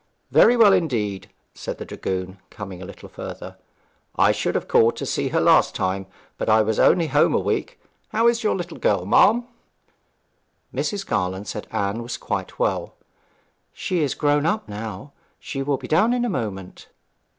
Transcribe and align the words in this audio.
'Very 0.31 0.57
well, 0.57 0.73
indeed,' 0.73 1.29
said 1.53 1.77
the 1.77 1.85
dragoon, 1.85 2.39
coming 2.49 2.79
in 2.79 2.83
a 2.83 2.87
little 2.87 3.07
further. 3.07 3.57
'I 4.15 4.31
should 4.31 4.55
have 4.55 4.67
called 4.67 4.95
to 4.95 5.05
see 5.05 5.27
her 5.27 5.39
last 5.39 5.75
time, 5.75 6.07
but 6.39 6.49
I 6.49 6.63
was 6.63 6.79
only 6.79 7.05
home 7.05 7.35
a 7.35 7.39
week. 7.39 7.79
How 8.09 8.27
is 8.27 8.41
your 8.43 8.55
little 8.55 8.79
girl, 8.79 9.05
ma'am?' 9.05 9.45
Mrs. 10.73 11.05
Garland 11.05 11.47
said 11.47 11.67
Anne 11.69 12.01
was 12.01 12.17
quite 12.17 12.57
well. 12.57 12.95
'She 13.73 13.99
is 14.01 14.15
grown 14.15 14.47
up 14.47 14.67
now. 14.67 15.11
She 15.39 15.61
will 15.61 15.77
be 15.77 15.87
down 15.87 16.13
in 16.13 16.25
a 16.25 16.29
moment.' 16.29 16.87